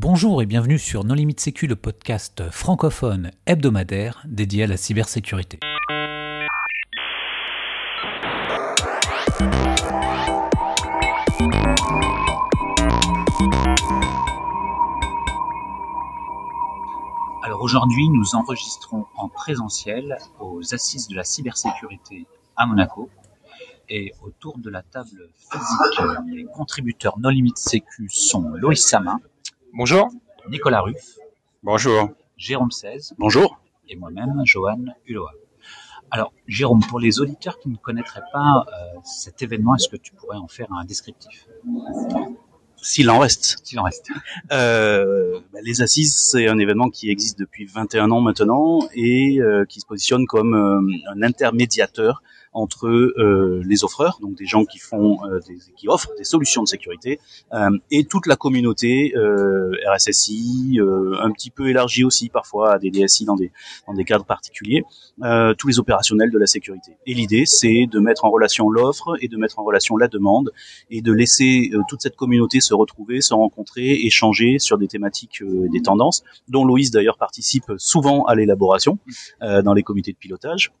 Bonjour 0.00 0.40
et 0.42 0.46
bienvenue 0.46 0.78
sur 0.78 1.02
Non 1.02 1.14
Limite 1.14 1.40
Sécu, 1.40 1.66
le 1.66 1.74
podcast 1.74 2.48
francophone 2.52 3.32
hebdomadaire 3.46 4.22
dédié 4.28 4.62
à 4.62 4.66
la 4.68 4.76
cybersécurité. 4.76 5.58
Alors 17.42 17.60
aujourd'hui, 17.60 18.08
nous 18.08 18.36
enregistrons 18.36 19.06
en 19.16 19.28
présentiel 19.28 20.16
aux 20.38 20.60
Assises 20.72 21.08
de 21.08 21.16
la 21.16 21.24
cybersécurité 21.24 22.24
à 22.56 22.66
Monaco. 22.66 23.10
Et 23.88 24.12
autour 24.22 24.58
de 24.58 24.70
la 24.70 24.82
table 24.82 25.28
physique, 25.50 26.00
les 26.30 26.44
contributeurs 26.44 27.18
Non 27.18 27.30
Limite 27.30 27.56
Sécu 27.56 28.08
sont 28.10 28.50
Loïs 28.50 28.86
Sama, 28.86 29.18
Bonjour. 29.72 30.08
Nicolas 30.48 30.80
Ruff, 30.80 31.16
Bonjour. 31.62 32.10
Jérôme 32.36 32.70
16 32.70 33.14
Bonjour. 33.18 33.60
et 33.88 33.96
moi-même, 33.96 34.40
Johan 34.44 34.84
Uloa. 35.06 35.32
Alors, 36.10 36.32
Jérôme, 36.46 36.80
pour 36.88 37.00
les 37.00 37.20
auditeurs 37.20 37.58
qui 37.58 37.68
ne 37.68 37.76
connaîtraient 37.76 38.22
pas 38.32 38.64
euh, 38.66 38.98
cet 39.04 39.42
événement, 39.42 39.74
est-ce 39.74 39.88
que 39.88 39.96
tu 39.96 40.12
pourrais 40.14 40.38
en 40.38 40.48
faire 40.48 40.72
un 40.72 40.84
descriptif? 40.84 41.46
S'il 42.76 43.10
en 43.10 43.18
reste. 43.18 43.58
S'il 43.64 43.78
en 43.78 43.82
reste. 43.82 44.08
Euh, 44.52 45.40
bah, 45.52 45.58
les 45.62 45.82
Assises, 45.82 46.16
c'est 46.16 46.48
un 46.48 46.58
événement 46.58 46.88
qui 46.88 47.10
existe 47.10 47.38
depuis 47.38 47.66
21 47.66 48.10
ans 48.10 48.20
maintenant 48.20 48.78
et 48.94 49.38
euh, 49.40 49.64
qui 49.66 49.80
se 49.80 49.86
positionne 49.86 50.26
comme 50.26 50.54
un 50.54 51.22
intermédiateur 51.22 52.22
entre 52.52 52.88
euh, 52.88 53.62
les 53.66 53.84
offreurs, 53.84 54.18
donc 54.20 54.34
des 54.36 54.46
gens 54.46 54.64
qui 54.64 54.78
font, 54.78 55.18
euh, 55.26 55.40
des, 55.46 55.58
qui 55.76 55.88
offrent 55.88 56.14
des 56.16 56.24
solutions 56.24 56.62
de 56.62 56.68
sécurité, 56.68 57.20
euh, 57.52 57.70
et 57.90 58.04
toute 58.04 58.26
la 58.26 58.36
communauté 58.36 59.12
euh, 59.16 59.72
RSSI, 59.86 60.78
euh, 60.80 61.14
un 61.20 61.30
petit 61.30 61.50
peu 61.50 61.68
élargie 61.68 62.04
aussi 62.04 62.28
parfois 62.28 62.72
à 62.74 62.78
des 62.78 62.90
DSI 62.90 63.24
dans 63.24 63.36
des 63.36 63.52
dans 63.86 63.94
des 63.94 64.04
cadres 64.04 64.24
particuliers, 64.24 64.84
tous 65.58 65.68
les 65.68 65.78
opérationnels 65.78 66.30
de 66.30 66.38
la 66.38 66.46
sécurité. 66.46 66.92
Et 67.06 67.14
l'idée, 67.14 67.44
c'est 67.46 67.86
de 67.86 67.98
mettre 67.98 68.24
en 68.24 68.30
relation 68.30 68.70
l'offre 68.70 69.16
et 69.20 69.28
de 69.28 69.36
mettre 69.36 69.58
en 69.58 69.64
relation 69.64 69.96
la 69.96 70.08
demande 70.08 70.52
et 70.90 71.00
de 71.00 71.12
laisser 71.12 71.70
toute 71.88 72.02
cette 72.02 72.16
communauté 72.16 72.60
se 72.60 72.74
retrouver, 72.74 73.20
se 73.20 73.34
rencontrer, 73.34 74.04
échanger 74.04 74.58
sur 74.58 74.78
des 74.78 74.88
thématiques, 74.88 75.42
des 75.42 75.80
tendances, 75.80 76.22
dont 76.48 76.64
Loïs 76.64 76.90
d'ailleurs 76.90 77.16
participe 77.16 77.72
souvent 77.76 78.24
à 78.24 78.34
l'élaboration 78.34 78.98
dans 79.40 79.74
les 79.74 79.82
comités 79.82 80.12
de 80.12 80.18
pilotage. 80.18 80.72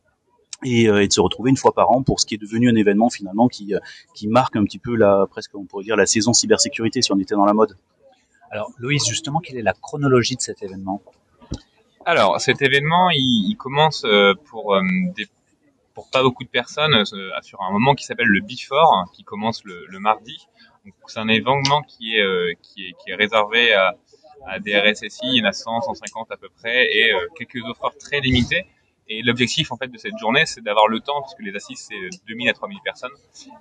Et, 0.64 0.88
euh, 0.88 1.02
et 1.02 1.06
de 1.06 1.12
se 1.12 1.20
retrouver 1.20 1.50
une 1.50 1.56
fois 1.56 1.72
par 1.72 1.90
an 1.92 2.02
pour 2.02 2.18
ce 2.18 2.26
qui 2.26 2.34
est 2.34 2.38
devenu 2.38 2.68
un 2.68 2.74
événement 2.74 3.10
finalement 3.10 3.46
qui 3.46 3.74
euh, 3.74 3.78
qui 4.12 4.26
marque 4.26 4.56
un 4.56 4.64
petit 4.64 4.80
peu 4.80 4.96
la 4.96 5.26
presque 5.30 5.54
on 5.54 5.64
pourrait 5.64 5.84
dire 5.84 5.94
la 5.96 6.06
saison 6.06 6.32
cybersécurité 6.32 7.00
si 7.00 7.12
on 7.12 7.18
était 7.18 7.36
dans 7.36 7.44
la 7.44 7.54
mode. 7.54 7.76
Alors, 8.50 8.72
Loïs, 8.78 9.06
justement, 9.06 9.40
quelle 9.40 9.58
est 9.58 9.62
la 9.62 9.74
chronologie 9.74 10.34
de 10.34 10.40
cet 10.40 10.62
événement? 10.62 11.02
Alors, 12.06 12.40
cet 12.40 12.62
événement, 12.62 13.10
il, 13.10 13.50
il 13.50 13.56
commence 13.56 14.04
euh, 14.04 14.32
pour 14.46 14.74
euh, 14.74 14.80
des, 15.14 15.28
pour 15.94 16.08
pas 16.10 16.22
beaucoup 16.22 16.44
de 16.44 16.48
personnes 16.48 16.94
euh, 16.94 17.30
sur 17.42 17.60
un 17.60 17.70
moment 17.72 17.94
qui 17.94 18.04
s'appelle 18.04 18.28
le 18.28 18.40
Before, 18.40 18.94
hein, 18.94 19.04
qui 19.12 19.24
commence 19.24 19.64
le, 19.64 19.84
le 19.88 19.98
mardi. 19.98 20.46
Donc, 20.84 20.94
C'est 21.08 21.18
un 21.18 21.28
événement 21.28 21.82
qui 21.82 22.16
est, 22.16 22.22
euh, 22.22 22.52
qui 22.62 22.86
est 22.86 22.92
qui 23.02 23.10
est 23.10 23.16
réservé 23.16 23.74
à, 23.74 23.96
à 24.46 24.60
des 24.60 24.78
RSSI, 24.78 25.20
il 25.24 25.36
y 25.38 25.42
en 25.42 25.48
a 25.48 25.52
100, 25.52 25.82
150 25.82 26.30
à 26.30 26.36
peu 26.36 26.48
près, 26.48 26.86
et 26.96 27.12
euh, 27.12 27.26
quelques 27.36 27.62
offres 27.64 27.92
très 27.98 28.20
limitées. 28.20 28.64
Et 29.10 29.22
l'objectif 29.22 29.72
en 29.72 29.76
fait 29.76 29.88
de 29.88 29.96
cette 29.96 30.18
journée, 30.18 30.44
c'est 30.44 30.62
d'avoir 30.62 30.86
le 30.88 31.00
temps, 31.00 31.22
puisque 31.22 31.40
les 31.40 31.56
assises 31.56 31.88
c'est 31.88 32.18
2000 32.26 32.50
à 32.50 32.52
3000 32.52 32.78
personnes, 32.84 33.10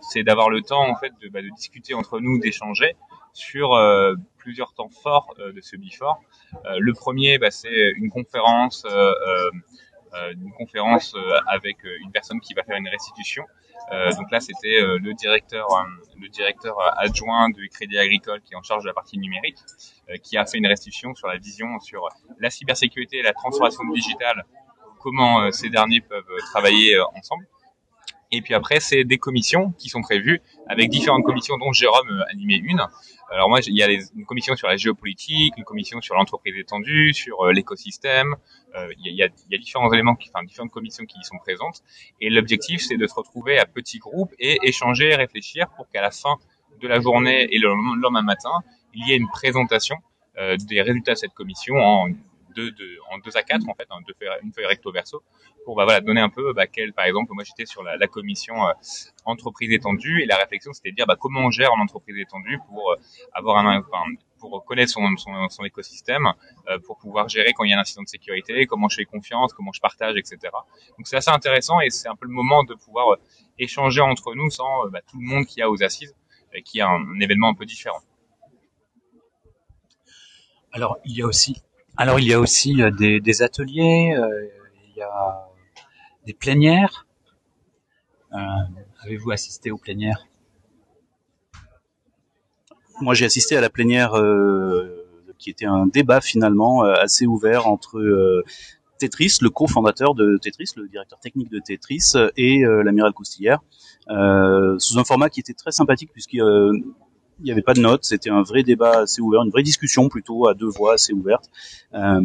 c'est 0.02 0.24
d'avoir 0.24 0.50
le 0.50 0.62
temps 0.62 0.88
en 0.90 0.96
fait 0.96 1.14
de, 1.22 1.30
bah, 1.30 1.42
de 1.42 1.50
discuter 1.56 1.94
entre 1.94 2.20
nous, 2.20 2.38
d'échanger 2.40 2.96
sur 3.34 3.74
euh, 3.76 4.16
plusieurs 4.38 4.74
temps 4.74 4.90
forts 4.90 5.34
euh, 5.40 5.54
de 5.54 5.62
ce 5.62 5.78
before. 5.78 6.20
Euh, 6.66 6.78
le 6.80 6.94
premier, 6.94 7.38
bah, 7.38 7.52
c'est 7.52 7.92
une 7.98 8.10
conférence, 8.10 8.84
euh, 8.86 8.90
euh, 8.92 9.52
euh, 10.16 10.34
une 10.34 10.52
conférence 10.54 11.16
avec 11.48 11.78
une 11.84 12.12
personne 12.12 12.40
qui 12.40 12.54
va 12.54 12.64
faire 12.64 12.78
une 12.78 12.88
restitution. 12.88 13.44
Donc 13.92 14.32
là, 14.32 14.40
c'était 14.40 14.82
le 14.82 15.14
directeur, 15.14 15.68
le 16.20 16.28
directeur 16.30 16.76
adjoint 16.98 17.50
du 17.50 17.70
Crédit 17.70 17.98
Agricole 17.98 18.42
qui 18.42 18.54
est 18.54 18.56
en 18.58 18.64
charge 18.64 18.84
de 18.84 18.88
la 18.88 18.94
partie 18.94 19.18
numérique, 19.18 19.58
qui 20.24 20.36
a 20.36 20.46
fait 20.46 20.58
une 20.58 20.68
restitution 20.68 21.14
sur 21.14 21.28
la 21.28 21.38
vision 21.38 21.80
sur 21.80 22.10
la 22.40 22.50
cybersécurité 22.50 23.18
et 23.18 23.22
la 23.22 23.34
transformation 23.34 23.84
digitale, 23.94 24.44
comment 25.08 25.40
euh, 25.40 25.52
ces 25.52 25.70
derniers 25.70 26.02
peuvent 26.02 26.30
euh, 26.30 26.40
travailler 26.52 26.96
euh, 26.96 27.04
ensemble. 27.16 27.48
Et 28.34 28.42
puis 28.42 28.54
après, 28.54 28.82
c'est 28.82 29.06
des 29.06 29.18
commissions 29.18 29.72
qui 29.78 29.88
sont 29.88 30.02
prévues 30.02 30.42
avec 30.68 30.90
différentes 30.90 31.24
commissions 31.24 31.58
dont 31.58 31.72
Jérôme 31.72 32.26
animait 32.30 32.58
une. 32.58 32.82
Alors 33.32 33.48
moi, 33.48 33.60
il 33.66 33.74
y 33.74 33.84
a 33.84 33.88
une 33.90 34.26
commission 34.26 34.54
sur 34.58 34.68
la 34.68 34.76
géopolitique, 34.76 35.54
une 35.56 35.64
commission 35.64 36.02
sur 36.02 36.16
l'entreprise 36.16 36.58
étendue, 36.58 37.14
sur 37.14 37.46
l'écosystème. 37.46 38.36
Il 39.00 39.16
y, 39.16 39.24
a, 39.24 39.30
différents 39.58 39.92
éléments, 39.94 40.16
qui, 40.16 40.30
enfin 40.30 40.44
différentes 40.44 40.72
commissions 40.72 41.06
qui 41.06 41.18
y 41.18 41.24
sont 41.24 41.38
présentes. 41.38 41.84
Et 42.20 42.30
l'objectif, 42.30 42.82
c'est 42.82 42.98
de 42.98 43.08
se 43.08 43.14
retrouver 43.16 43.58
à 43.60 43.66
petits 43.66 44.00
groupes 44.00 44.34
et 44.40 44.58
échanger, 44.64 45.16
réfléchir 45.16 45.68
pour 45.78 45.88
qu'à 45.90 46.02
la 46.02 46.12
fin 46.12 46.36
de 46.82 46.88
la 46.88 47.00
journée 47.00 47.48
et 47.50 47.60
le 47.60 47.70
lendemain 47.70 48.24
matin, 48.24 48.56
il 48.94 49.08
y 49.08 49.14
ait 49.14 49.18
une 49.18 49.30
présentation 49.30 49.96
des 50.36 50.82
résultats 50.82 51.14
de 51.14 51.18
cette 51.18 51.34
commission 51.34 51.76
en 51.76 52.10
en 53.12 53.18
deux 53.20 53.36
à 53.36 53.44
quatre 53.44 53.68
en 53.68 53.74
fait, 53.74 53.88
hein, 53.90 54.00
une 54.44 54.52
feuille 54.54 54.66
recto 54.66 54.92
verso 54.92 55.24
pour 55.66 55.76
bah, 55.76 56.00
donner 56.02 56.22
un 56.22 56.30
peu 56.30 56.54
bah, 56.54 56.68
quel 56.68 56.94
par 56.94 57.06
exemple 57.06 57.32
moi 57.34 57.44
j'étais 57.44 57.66
sur 57.66 57.84
la, 57.84 58.08
commission 58.08 58.68
euh, 58.68 58.72
entreprise 59.26 59.72
étendue 59.72 60.22
et 60.22 60.26
la 60.26 60.38
réflexion 60.38 60.74
c'était 60.74 60.92
de 60.92 60.96
dire 60.96 61.06
bah, 61.06 61.18
comment 61.20 61.42
on 61.42 61.52
gère 61.52 61.74
en 61.74 61.80
entreprise 61.80 62.18
étendue 62.18 62.60
pour 62.68 62.92
euh, 62.92 64.60
connaître 64.66 64.92
son, 64.92 65.64
écosystème 65.66 66.28
euh, 66.70 66.80
pour 66.86 66.98
pouvoir 66.98 67.28
gérer 67.28 67.54
quand 67.54 67.64
il 67.64 67.72
y 67.72 67.74
a 67.74 67.78
un 67.78 67.82
incident 67.82 68.04
de 68.04 68.08
sécurité 68.08 68.66
comment 68.66 68.88
je 68.90 68.98
fais 68.98 69.06
confiance 69.06 69.54
comment 69.54 69.72
je 69.72 69.82
partage 69.82 70.16
etc 70.16 70.38
donc 70.98 71.06
c'est 71.06 71.18
assez 71.18 71.32
intéressant 71.32 71.80
et 71.82 71.90
c'est 71.90 72.08
un 72.08 72.16
peu 72.16 72.28
le 72.28 72.34
moment 72.34 72.64
de 72.64 72.74
pouvoir 72.76 73.18
échanger 73.60 74.02
entre 74.02 74.36
nous 74.36 74.50
sans 74.50 74.88
bah, 74.90 75.02
tout 75.10 75.20
le 75.20 75.26
monde 75.26 75.46
qui 75.46 75.62
a 75.62 75.70
aux 75.70 75.84
assises 75.84 76.16
et 76.54 76.62
qui 76.62 76.82
a 76.82 76.88
un 76.88 77.20
événement 77.20 77.50
un 77.50 77.54
peu 77.54 77.66
différent. 77.66 78.00
Alors, 80.72 80.98
il 81.06 81.18
y 81.18 81.22
a 81.22 81.26
aussi, 81.26 81.62
alors, 81.98 82.20
il 82.20 82.28
y 82.28 82.34
a 82.34 82.40
aussi 82.40 82.82
euh, 82.84 82.92
des, 82.92 83.42
ateliers, 83.42 84.16
euh, 84.16 84.48
il 84.90 84.98
y 84.98 85.02
a 85.02 85.48
des 86.28 86.34
plénières. 86.34 87.08
Euh, 88.34 88.38
Avez-vous 89.04 89.32
assisté 89.32 89.72
aux 89.72 89.78
plénières? 89.78 90.28
Moi, 93.02 93.16
j'ai 93.16 93.26
assisté 93.26 93.58
à 93.58 93.62
la 93.62 93.70
plénière 93.70 94.14
qui 95.38 95.52
était 95.52 95.66
un 95.66 95.86
débat 95.86 96.20
finalement 96.20 96.82
assez 96.82 97.28
ouvert 97.28 97.68
entre 97.68 98.44
Tetris, 98.98 99.38
le 99.42 99.52
cofondateur 99.52 100.16
de 100.16 100.38
Tetris, 100.42 100.72
le 100.76 100.88
directeur 100.88 101.20
technique 101.20 101.52
de 101.52 101.60
Tetris, 101.60 102.14
et 102.38 102.64
l'amiral 102.64 103.14
Coustillère, 103.14 103.60
sous 104.08 104.98
un 104.98 105.04
format 105.06 105.30
qui 105.30 105.40
était 105.40 105.54
très 105.54 105.72
sympathique 105.72 106.12
puisqu'il 106.12 106.42
il 107.40 107.46
n'y 107.46 107.52
avait 107.52 107.62
pas 107.62 107.74
de 107.74 107.82
notes, 107.82 108.04
c'était 108.04 108.30
un 108.30 108.42
vrai 108.44 108.64
débat 108.64 109.00
assez 109.02 109.22
ouvert, 109.22 109.42
une 109.44 109.52
vraie 109.52 109.64
discussion 109.64 110.10
plutôt 110.10 110.48
à 110.48 110.54
deux 110.54 110.70
voix 110.70 110.94
assez 110.94 111.14
ouverte 111.14 111.50
euh, 111.94 112.22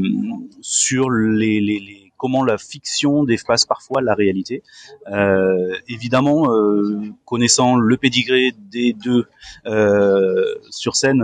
sur 0.61 1.11
les, 1.11 1.61
les, 1.61 1.79
les- 1.81 2.13
comment 2.17 2.45
la 2.45 2.57
fiction 2.57 3.25
dépasse 3.25 3.67
parfois 3.67 4.01
la 4.01 4.15
réalité. 4.15 4.63
Euh, 5.11 5.75
évidemment, 5.89 6.53
euh, 6.53 7.01
connaissant 7.25 7.75
le 7.75 7.97
pédigré 7.97 8.53
des 8.71 8.93
deux 8.93 9.27
euh, 9.67 10.55
sur 10.71 10.95
scène, 10.95 11.21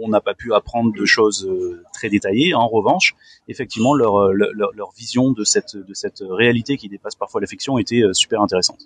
on 0.00 0.08
n'a 0.08 0.20
pas 0.20 0.34
pu 0.34 0.54
apprendre 0.54 0.92
de 0.92 1.04
choses 1.04 1.44
euh, 1.50 1.82
très 1.92 2.08
détaillées. 2.08 2.54
En 2.54 2.68
revanche, 2.68 3.16
effectivement, 3.48 3.94
leur, 3.94 4.32
leur, 4.32 4.70
leur 4.74 4.92
vision 4.96 5.32
de 5.32 5.42
cette, 5.42 5.76
de 5.76 5.92
cette 5.92 6.22
réalité 6.22 6.76
qui 6.76 6.88
dépasse 6.88 7.16
parfois 7.16 7.40
la 7.40 7.48
fiction 7.48 7.76
était 7.76 8.02
euh, 8.02 8.12
super 8.12 8.40
intéressante. 8.40 8.78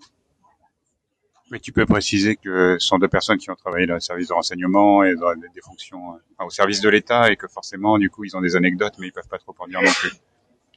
Mais 1.50 1.58
tu 1.58 1.72
peux 1.72 1.84
préciser 1.84 2.36
que 2.36 2.76
ce 2.78 2.86
sont 2.86 2.98
deux 2.98 3.08
personnes 3.08 3.38
qui 3.38 3.50
ont 3.50 3.56
travaillé 3.56 3.86
dans 3.86 3.94
le 3.94 4.00
service 4.00 4.28
de 4.28 4.34
renseignement 4.34 5.02
et 5.02 5.16
dans 5.16 5.34
des 5.34 5.60
fonctions, 5.60 6.14
euh, 6.14 6.18
enfin, 6.36 6.46
au 6.46 6.50
service 6.50 6.80
de 6.80 6.88
l'État 6.88 7.30
et 7.32 7.36
que 7.36 7.48
forcément, 7.48 7.98
du 7.98 8.08
coup, 8.08 8.24
ils 8.24 8.36
ont 8.36 8.40
des 8.40 8.54
anecdotes, 8.54 8.94
mais 8.98 9.08
ils 9.08 9.12
peuvent 9.12 9.28
pas 9.28 9.38
trop 9.38 9.54
en 9.58 9.66
dire 9.66 9.82
non 9.82 9.90
plus. 9.90 10.12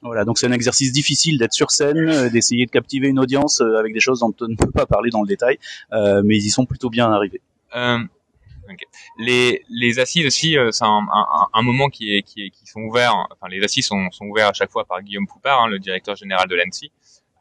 Voilà, 0.02 0.26
donc 0.26 0.38
c'est 0.38 0.48
un 0.48 0.52
exercice 0.52 0.92
difficile 0.92 1.38
d'être 1.38 1.54
sur 1.54 1.72
scène, 1.72 2.10
euh, 2.10 2.30
d'essayer 2.30 2.66
de 2.66 2.72
captiver 2.72 3.08
une 3.08 3.20
audience 3.20 3.62
euh, 3.62 3.78
avec 3.78 3.94
des 3.94 4.00
choses 4.02 4.20
dont 4.20 4.34
on 4.42 4.48
ne 4.48 4.56
peut 4.56 4.72
pas 4.72 4.86
parler 4.86 5.12
dans 5.12 5.22
le 5.22 5.28
détail, 5.28 5.60
euh, 5.94 6.22
mais 6.26 6.38
ils 6.38 6.46
y 6.48 6.50
sont 6.50 6.66
plutôt 6.66 6.90
bien 6.90 7.10
arrivés. 7.10 7.42
Euh, 7.76 8.00
ok. 8.70 8.80
Les, 9.20 9.64
les 9.70 10.00
assises 10.00 10.26
aussi, 10.26 10.58
euh, 10.58 10.72
c'est 10.72 10.84
un, 10.84 11.08
un, 11.10 11.48
un 11.54 11.62
moment 11.62 11.88
qui 11.90 12.16
est, 12.18 12.24
qui 12.24 12.46
est, 12.46 12.50
qui 12.50 12.66
sont 12.66 12.82
ouverts. 12.82 13.16
Enfin, 13.32 13.48
les 13.50 13.64
assises 13.64 13.86
sont, 13.86 14.10
sont 14.12 14.26
ouverts 14.26 14.50
à 14.50 14.54
chaque 14.54 14.72
fois 14.72 14.86
par 14.86 15.02
Guillaume 15.04 15.28
Poupard, 15.28 15.62
hein, 15.62 15.68
le 15.68 15.80
directeur 15.80 16.16
général 16.16 16.50
de 16.50 16.56
l'ANSI. 16.56 16.92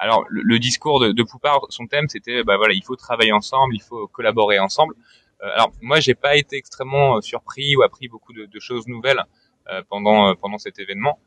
Alors, 0.03 0.25
le, 0.29 0.43
le 0.43 0.59
discours 0.59 0.99
de, 0.99 1.13
de 1.13 1.23
Poupard, 1.23 1.61
son 1.69 1.87
thème, 1.87 2.09
c'était, 2.09 2.43
bah 2.43 2.57
voilà, 2.57 2.75
il 2.75 2.83
faut 2.83 2.97
travailler 2.97 3.33
ensemble, 3.33 3.73
il 3.77 3.83
faut 3.83 4.09
collaborer 4.09 4.59
ensemble. 4.59 4.95
Euh, 5.43 5.51
alors, 5.55 5.71
moi, 5.81 6.01
j'ai 6.01 6.15
pas 6.15 6.35
été 6.37 6.57
extrêmement 6.57 7.17
euh, 7.17 7.21
surpris 7.21 7.77
ou 7.77 7.83
appris 7.83 8.09
beaucoup 8.09 8.33
de, 8.33 8.47
de 8.47 8.61
choses 8.61 8.89
nouvelles 8.89 9.23
euh, 9.71 9.81
pendant 9.89 10.35
pendant 10.35 10.59
cet 10.59 10.81
événement. 10.81 11.19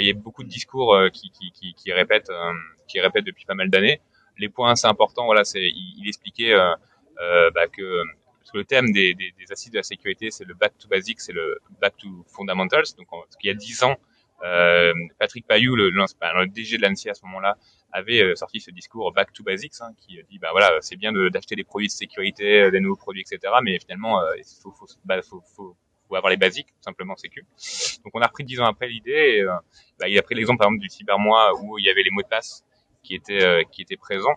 Il 0.00 0.06
y 0.06 0.10
a 0.10 0.14
beaucoup 0.14 0.42
de 0.42 0.48
discours 0.48 0.96
qui, 1.12 1.30
qui, 1.30 1.52
qui, 1.52 1.74
qui 1.74 1.92
répètent, 1.92 2.32
qui 2.88 3.00
répètent 3.00 3.26
depuis 3.26 3.44
pas 3.44 3.54
mal 3.54 3.68
d'années. 3.68 4.00
Les 4.38 4.48
points 4.48 4.70
assez 4.72 4.86
importants, 4.86 5.26
voilà, 5.26 5.44
c'est 5.44 5.60
il, 5.60 5.94
il 5.98 6.08
expliquait 6.08 6.54
bah, 7.54 7.66
que 7.70 8.02
parce 8.38 8.50
que 8.50 8.56
le 8.56 8.64
thème 8.64 8.92
des, 8.92 9.12
des, 9.12 9.34
des, 9.38 9.52
assises 9.52 9.70
de 9.70 9.76
la 9.76 9.82
sécurité, 9.82 10.30
c'est 10.30 10.46
le 10.46 10.54
back 10.54 10.72
to 10.78 10.88
basics, 10.88 11.20
c'est 11.20 11.34
le 11.34 11.58
back 11.82 11.98
to 11.98 12.08
fundamentals. 12.26 12.88
Donc, 12.96 13.08
il 13.42 13.46
y 13.46 13.50
a 13.50 13.54
dix 13.54 13.82
ans, 13.82 13.96
Patrick 15.18 15.46
Payou, 15.46 15.74
le, 15.76 15.90
le, 15.90 16.46
DG 16.46 16.76
de 16.76 16.82
l'ANSI 16.82 17.10
à 17.10 17.14
ce 17.14 17.24
moment-là, 17.26 17.56
avait 17.94 18.22
euh, 18.22 18.34
sorti 18.34 18.60
ce 18.60 18.70
discours 18.72 19.12
back 19.12 19.32
to 19.32 19.44
basics, 19.44 19.74
hein, 19.80 19.90
qui 19.96 20.18
dit 20.28 20.38
bah 20.38 20.48
voilà, 20.50 20.78
c'est 20.80 20.96
bien 20.96 21.12
d'acheter 21.30 21.54
des 21.54 21.62
produits 21.62 21.86
de 21.86 21.92
sécurité, 21.92 22.62
euh, 22.62 22.70
des 22.70 22.80
nouveaux 22.80 22.96
produits, 22.96 23.22
etc. 23.22 23.54
Mais 23.62 23.78
finalement, 23.78 24.20
euh, 24.20 24.32
il 24.36 24.44
faut, 24.62 24.72
faut, 24.72 24.86
bah, 25.04 25.22
faut, 25.22 25.40
faut, 25.54 25.76
faut, 26.08 26.16
avoir 26.16 26.30
les 26.30 26.36
basiques, 26.36 26.66
tout 26.66 26.82
simplement 26.82 27.16
sécu. 27.16 27.46
Donc 28.04 28.12
on 28.14 28.20
a 28.20 28.26
repris 28.26 28.44
dix 28.44 28.60
ans 28.60 28.66
après 28.66 28.88
l'idée. 28.88 29.42
Euh, 29.42 29.54
bah, 30.00 30.08
il 30.08 30.18
a 30.18 30.22
pris 30.22 30.34
l'exemple 30.34 30.58
par 30.58 30.66
exemple 30.66 30.82
du 30.82 30.88
cybermois 30.88 31.52
où 31.62 31.78
il 31.78 31.84
y 31.84 31.88
avait 31.88 32.02
les 32.02 32.10
mots 32.10 32.22
de 32.22 32.28
passe 32.28 32.64
qui 33.04 33.14
étaient 33.14 33.64
qui 33.70 33.82
étaient 33.82 33.98
présents 33.98 34.34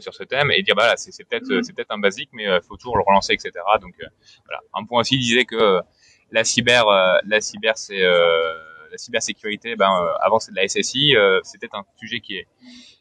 sur 0.00 0.14
ce 0.14 0.24
thème 0.24 0.50
et 0.50 0.62
dire 0.62 0.74
bah 0.74 0.96
c'est 0.96 1.12
peut-être 1.24 1.62
c'est 1.62 1.74
peut-être 1.74 1.90
un 1.90 1.98
basique 1.98 2.30
mais 2.32 2.44
il 2.44 2.60
faut 2.66 2.76
toujours 2.78 2.96
le 2.96 3.02
relancer 3.06 3.34
etc 3.34 3.52
donc 3.80 3.94
voilà 4.46 4.60
un 4.72 4.84
point 4.84 5.00
aussi 5.00 5.18
disait 5.18 5.44
que 5.44 5.80
la 6.30 6.44
cyber 6.44 6.86
la 7.24 7.40
cyber 7.42 7.76
c'est 7.76 8.02
la 8.90 8.98
cybersécurité, 8.98 9.76
ben, 9.76 9.90
euh, 9.90 10.12
avant 10.20 10.38
c'est 10.38 10.52
de 10.52 10.56
la 10.56 10.66
SSI, 10.66 11.16
euh, 11.16 11.40
c'était 11.42 11.68
un 11.72 11.84
sujet 11.96 12.20
qui 12.20 12.36
est 12.36 12.46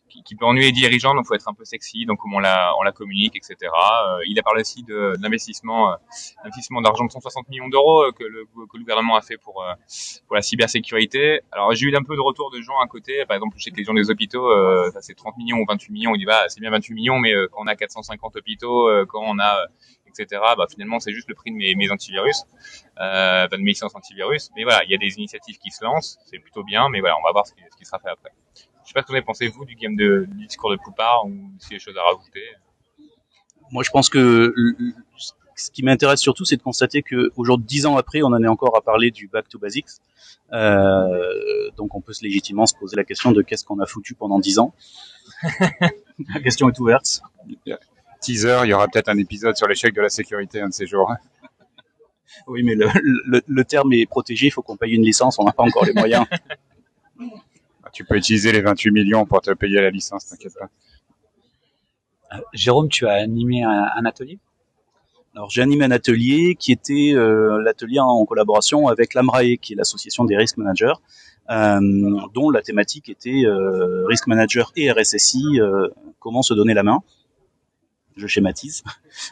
qui, 0.10 0.24
qui, 0.24 0.36
peut 0.36 0.46
ennuyer 0.46 0.68
les 0.68 0.72
dirigeants, 0.72 1.16
donc 1.16 1.26
faut 1.26 1.34
être 1.34 1.48
un 1.48 1.54
peu 1.54 1.66
sexy, 1.66 2.06
donc 2.06 2.20
comment 2.20 2.38
on 2.38 2.40
la, 2.40 2.74
on 2.80 2.84
la 2.84 2.92
communique, 2.92 3.36
etc. 3.36 3.56
Euh, 3.64 4.20
il 4.28 4.38
a 4.40 4.44
parlé 4.44 4.62
aussi 4.62 4.84
de 4.84 5.14
l'investissement, 5.22 5.96
d'investissement 6.44 6.82
d'argent 6.82 7.06
de 7.06 7.12
160 7.12 7.50
millions 7.50 7.70
d'euros 7.70 8.12
que 8.12 8.24
le, 8.24 8.46
que 8.46 8.78
le 8.78 8.84
gouvernement 8.84 9.16
a 9.16 9.22
fait 9.22 9.38
pour 9.38 9.64
pour 10.28 10.36
la 10.36 10.42
cybersécurité. 10.42 11.42
Alors 11.52 11.74
j'ai 11.74 11.88
eu 11.88 11.96
un 11.96 12.04
peu 12.04 12.16
de 12.16 12.22
retour 12.22 12.52
de 12.52 12.62
gens 12.62 12.80
à 12.80 12.88
côté, 12.88 13.26
par 13.26 13.36
exemple 13.36 13.58
chez 13.58 13.72
les 13.76 13.84
gens 13.84 13.94
des 13.94 14.10
hôpitaux, 14.10 14.50
ça 14.92 15.02
c'est 15.02 15.16
30 15.16 15.38
millions 15.38 15.58
ou 15.58 15.66
28 15.68 15.92
millions, 15.92 16.12
on 16.12 16.18
dit 16.18 16.26
bah 16.26 16.46
c'est 16.48 16.60
bien 16.60 16.72
28 16.72 16.94
millions, 16.94 17.20
mais 17.20 17.34
quand 17.52 17.64
on 17.64 17.68
a 17.68 17.76
450 17.76 18.36
hôpitaux, 18.36 18.90
quand 19.08 19.24
on 19.24 19.40
a 19.40 19.68
etc. 20.20 20.42
Bah, 20.58 20.66
finalement, 20.70 21.00
c'est 21.00 21.12
juste 21.12 21.30
le 21.30 21.36
prix 21.36 21.52
de 21.52 21.56
mes, 21.56 21.76
mes 21.76 21.92
antivirus, 21.92 22.44
euh, 23.00 23.48
de 23.48 23.58
mes 23.58 23.72
licences 23.72 23.96
antivirus. 23.96 24.50
Mais 24.56 24.64
voilà, 24.64 24.84
il 24.84 24.92
y 24.92 24.96
a 24.96 24.98
des 24.98 25.16
initiatives 25.18 25.58
qui 25.58 25.72
se 25.72 25.84
lancent, 25.84 26.20
c'est 26.26 26.40
plutôt 26.40 26.64
bien, 26.64 26.90
mais 26.90 27.00
voilà, 27.00 27.18
on 27.18 27.24
va 27.24 27.32
voir 27.32 27.48
ce 27.48 27.54
qui, 27.54 27.62
ce 27.72 27.78
qui 27.78 27.86
sera 27.86 28.00
fait 28.00 28.10
après. 28.10 28.32
Je 28.88 28.92
sais 28.92 28.94
pas 28.94 29.02
ce 29.02 29.08
que 29.08 29.12
vous 29.12 29.16
avez 29.16 29.26
pensé, 29.26 29.50
vous, 29.50 29.66
du 29.66 29.76
game 29.76 29.98
de, 29.98 30.30
du 30.32 30.48
discours 30.48 30.72
de 30.72 30.78
Poupard, 30.78 31.26
ou 31.26 31.34
s'il 31.60 31.74
y 31.74 31.76
a 31.76 31.78
des 31.78 31.84
choses 31.84 31.98
à 31.98 32.04
rajouter. 32.04 32.42
Moi, 33.70 33.84
je 33.84 33.90
pense 33.90 34.08
que 34.08 34.56
ce 35.58 35.70
qui 35.72 35.84
m'intéresse 35.84 36.22
surtout, 36.22 36.46
c'est 36.46 36.56
de 36.56 36.62
constater 36.62 37.02
que 37.02 37.30
aujourd'hui, 37.36 37.68
dix 37.68 37.86
ans 37.86 37.98
après, 37.98 38.22
on 38.22 38.28
en 38.28 38.42
est 38.42 38.48
encore 38.48 38.78
à 38.78 38.82
parler 38.82 39.12
du 39.12 39.28
back 39.28 39.50
to 39.50 39.60
basics. 39.60 39.88
Euh, 40.54 41.70
donc, 41.76 41.96
on 41.96 42.02
peut 42.02 42.14
se 42.14 42.24
légitimement 42.24 42.66
se 42.66 42.76
poser 42.80 42.96
la 42.96 43.04
question 43.04 43.34
de 43.34 43.42
qu'est-ce 43.42 43.66
qu'on 43.66 43.80
a 43.80 43.86
foutu 43.86 44.14
pendant 44.16 44.40
dix 44.40 44.58
ans. 44.58 44.74
la 45.44 46.40
question 46.42 46.70
est 46.70 46.80
ouverte 46.80 47.22
teaser, 48.22 48.62
il 48.64 48.70
y 48.70 48.74
aura 48.74 48.88
peut-être 48.88 49.10
un 49.10 49.18
épisode 49.18 49.56
sur 49.56 49.68
l'échec 49.68 49.94
de 49.94 50.02
la 50.02 50.10
sécurité 50.10 50.62
un 50.62 50.70
de 50.70 50.74
ces 50.74 50.88
jours. 50.88 51.12
Oui, 52.48 52.64
mais 52.64 52.74
le, 52.74 52.88
le, 53.26 53.42
le 53.46 53.64
terme 53.64 53.94
est 53.94 54.06
protégé, 54.06 54.48
il 54.48 54.52
faut 54.52 54.62
qu'on 54.62 54.78
paye 54.78 54.94
une 54.94 55.04
licence, 55.04 55.38
on 55.38 55.44
n'a 55.44 55.52
pas 55.52 55.64
encore 55.64 55.86
les 55.86 55.94
moyens. 55.94 56.26
Tu 57.98 58.06
peux 58.06 58.16
utiliser 58.16 58.52
les 58.52 58.62
28 58.62 58.92
millions 58.92 59.26
pour 59.26 59.42
te 59.42 59.50
payer 59.56 59.82
la 59.82 59.90
licence, 59.90 60.28
t'inquiète 60.28 60.54
pas. 60.54 60.70
Euh, 62.36 62.42
Jérôme, 62.54 62.90
tu 62.90 63.08
as 63.08 63.14
animé 63.14 63.64
un, 63.64 63.90
un 63.96 64.06
atelier? 64.06 64.38
Alors 65.34 65.50
j'ai 65.50 65.64
animé 65.64 65.86
un 65.86 65.90
atelier 65.90 66.56
qui 66.60 66.72
était 66.72 67.14
euh, 67.16 67.60
l'atelier 67.60 68.00
en 68.00 68.24
collaboration 68.28 68.88
avec 68.88 69.16
l'AMRAE, 69.16 69.58
qui 69.60 69.74
est 69.74 69.76
l'association 69.76 70.26
des 70.26 70.38
risk 70.38 70.58
managers, 70.58 70.94
euh, 71.50 71.80
dont 72.36 72.52
la 72.52 72.62
thématique 72.62 73.10
était 73.10 73.46
euh, 73.48 74.06
risk 74.06 74.28
manager 74.28 74.72
et 74.76 74.92
RSSI, 74.92 75.60
euh, 75.60 75.88
comment 76.20 76.44
se 76.44 76.54
donner 76.54 76.76
la 76.76 76.84
main 76.84 77.02
je 78.18 78.28
schématise. 78.28 78.84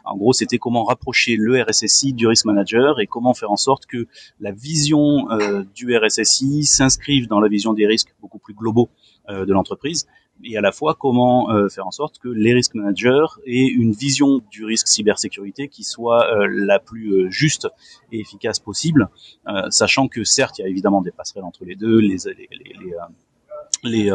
En 0.05 0.15
gros, 0.15 0.33
c'était 0.33 0.57
comment 0.57 0.83
rapprocher 0.83 1.35
le 1.37 1.61
RSSI 1.61 2.13
du 2.13 2.27
risk 2.27 2.45
manager 2.45 2.99
et 2.99 3.07
comment 3.07 3.33
faire 3.33 3.51
en 3.51 3.57
sorte 3.57 3.85
que 3.85 4.07
la 4.39 4.51
vision 4.51 5.29
euh, 5.31 5.63
du 5.75 5.95
RSSI 5.97 6.63
s'inscrive 6.63 7.27
dans 7.27 7.39
la 7.39 7.47
vision 7.47 7.73
des 7.73 7.87
risques 7.87 8.13
beaucoup 8.21 8.39
plus 8.39 8.53
globaux 8.53 8.89
euh, 9.29 9.45
de 9.45 9.53
l'entreprise 9.53 10.07
et 10.43 10.57
à 10.57 10.61
la 10.61 10.71
fois 10.71 10.95
comment 10.95 11.51
euh, 11.51 11.69
faire 11.69 11.87
en 11.87 11.91
sorte 11.91 12.19
que 12.19 12.27
les 12.27 12.53
risk 12.53 12.75
managers 12.75 13.25
aient 13.45 13.67
une 13.67 13.91
vision 13.91 14.41
du 14.51 14.65
risque 14.65 14.87
cybersécurité 14.87 15.67
qui 15.67 15.83
soit 15.83 16.31
euh, 16.33 16.47
la 16.49 16.79
plus 16.79 17.13
euh, 17.13 17.29
juste 17.29 17.67
et 18.11 18.19
efficace 18.19 18.59
possible, 18.59 19.09
sachant 19.69 20.07
que 20.07 20.23
certes, 20.23 20.59
il 20.59 20.61
y 20.61 20.65
a 20.65 20.67
évidemment 20.67 21.01
des 21.01 21.11
passerelles 21.11 21.43
entre 21.43 21.65
les 21.65 21.75
deux, 21.75 21.99
les, 21.99 22.17
les, 22.25 22.47
les, 22.51 22.75
les, 22.79 22.93
les 23.85 24.11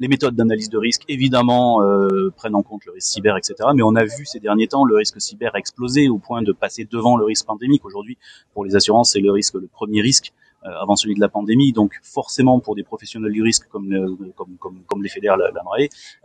les 0.00 0.08
méthodes 0.08 0.34
d'analyse 0.34 0.68
de 0.70 0.78
risque, 0.78 1.02
évidemment, 1.08 1.82
euh, 1.82 2.32
prennent 2.36 2.54
en 2.54 2.62
compte 2.62 2.84
le 2.86 2.92
risque 2.92 3.12
cyber, 3.12 3.36
etc. 3.36 3.54
Mais 3.74 3.82
on 3.82 3.94
a 3.94 4.04
vu 4.04 4.24
ces 4.24 4.40
derniers 4.40 4.68
temps 4.68 4.84
le 4.84 4.96
risque 4.96 5.20
cyber 5.20 5.54
exploser 5.54 6.08
au 6.08 6.18
point 6.18 6.42
de 6.42 6.52
passer 6.52 6.86
devant 6.90 7.16
le 7.16 7.24
risque 7.24 7.46
pandémique. 7.46 7.84
Aujourd'hui, 7.84 8.18
pour 8.52 8.64
les 8.64 8.76
assurances, 8.76 9.12
c'est 9.12 9.20
le 9.20 9.30
risque, 9.30 9.54
le 9.54 9.68
premier 9.68 10.00
risque 10.00 10.32
euh, 10.32 10.43
avant 10.64 10.96
celui 10.96 11.14
de 11.14 11.20
la 11.20 11.28
pandémie. 11.28 11.72
Donc 11.72 11.98
forcément, 12.02 12.60
pour 12.60 12.74
des 12.74 12.82
professionnels 12.82 13.32
du 13.32 13.42
risque 13.42 13.68
comme 13.68 13.90
le, 13.90 14.32
comme, 14.36 14.56
comme, 14.58 14.82
comme 14.86 15.02
les 15.02 15.08
fédères, 15.08 15.36
la, 15.36 15.50
la 15.50 15.62